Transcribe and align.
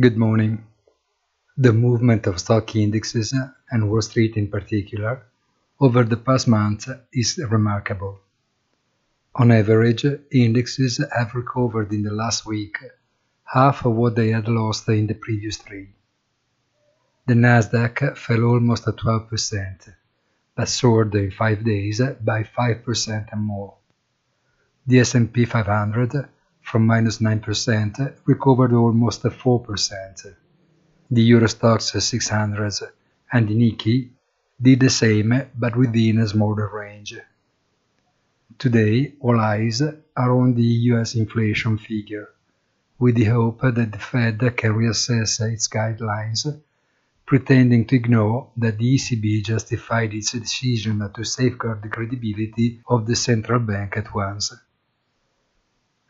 Good 0.00 0.16
morning. 0.16 0.66
The 1.56 1.72
movement 1.72 2.26
of 2.26 2.40
stock 2.40 2.74
indexes, 2.74 3.32
and 3.70 3.88
Wall 3.88 4.02
Street 4.02 4.36
in 4.36 4.48
particular, 4.48 5.22
over 5.78 6.02
the 6.02 6.16
past 6.16 6.48
month 6.48 6.88
is 7.12 7.38
remarkable. 7.38 8.18
On 9.36 9.52
average, 9.52 10.04
indexes 10.32 11.00
have 11.16 11.36
recovered 11.36 11.92
in 11.92 12.02
the 12.02 12.12
last 12.12 12.44
week 12.44 12.76
half 13.44 13.84
of 13.84 13.94
what 13.94 14.16
they 14.16 14.30
had 14.30 14.48
lost 14.48 14.88
in 14.88 15.06
the 15.06 15.14
previous 15.14 15.58
three. 15.58 15.90
The 17.28 17.34
Nasdaq 17.34 18.18
fell 18.18 18.42
almost 18.42 18.86
12%, 18.86 19.94
but 20.56 20.68
soared 20.68 21.14
in 21.14 21.30
five 21.30 21.64
days 21.64 22.00
by 22.20 22.42
5% 22.42 23.28
and 23.30 23.40
more. 23.40 23.74
The 24.88 24.98
S&P 24.98 25.44
500 25.44 26.28
from 26.74 26.88
minus 26.88 27.18
9%, 27.18 28.16
recovered 28.26 28.72
almost 28.72 29.22
4%. 29.22 30.34
The 31.08 31.22
Euro 31.22 31.46
Stoxx 31.46 32.02
600 32.02 32.72
and 33.32 33.48
the 33.48 33.54
Nikkei 33.54 34.10
did 34.60 34.80
the 34.80 34.90
same 34.90 35.50
but 35.56 35.76
within 35.76 36.18
a 36.18 36.26
smaller 36.26 36.68
range. 36.74 37.14
Today, 38.58 39.14
all 39.20 39.38
eyes 39.38 39.82
are 39.82 40.32
on 40.36 40.54
the 40.54 40.70
US 40.90 41.14
inflation 41.14 41.78
figure, 41.78 42.30
with 42.98 43.14
the 43.14 43.26
hope 43.26 43.60
that 43.60 43.92
the 43.92 43.98
Fed 43.98 44.40
can 44.56 44.72
reassess 44.72 45.40
its 45.52 45.68
guidelines, 45.68 46.60
pretending 47.24 47.86
to 47.86 47.94
ignore 47.94 48.50
that 48.56 48.78
the 48.78 48.96
ECB 48.96 49.44
justified 49.44 50.12
its 50.12 50.32
decision 50.32 51.08
to 51.14 51.22
safeguard 51.22 51.82
the 51.82 51.88
credibility 51.88 52.82
of 52.88 53.06
the 53.06 53.14
central 53.14 53.60
bank 53.60 53.96
at 53.96 54.12
once. 54.12 54.52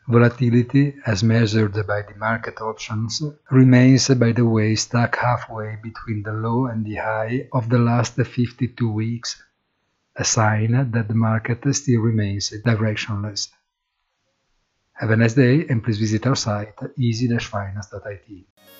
Volatility, 0.07 0.95
as 1.05 1.23
measured 1.23 1.73
by 1.87 2.03
the 2.03 2.15
market 2.17 2.61
options, 2.61 3.23
remains 3.49 4.07
by 4.09 4.31
the 4.31 4.45
way 4.45 4.75
stuck 4.75 5.15
halfway 5.15 5.77
between 5.81 6.21
the 6.21 6.31
low 6.31 6.67
and 6.67 6.85
the 6.85 6.95
high 6.95 7.47
of 7.51 7.69
the 7.69 7.79
last 7.79 8.15
52 8.15 8.91
weeks, 8.91 9.41
a 10.15 10.23
sign 10.23 10.91
that 10.91 11.07
the 11.07 11.15
market 11.15 11.63
still 11.73 12.01
remains 12.01 12.53
directionless. 12.63 13.49
Have 14.93 15.09
a 15.09 15.17
nice 15.17 15.33
day 15.33 15.65
and 15.67 15.83
please 15.83 15.97
visit 15.97 16.27
our 16.27 16.35
site 16.35 16.75
easy-finance.it. 16.97 18.74